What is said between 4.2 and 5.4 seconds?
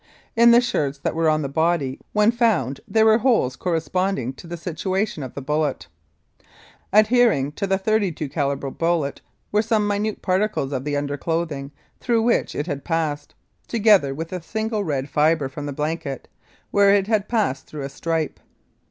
to the situation of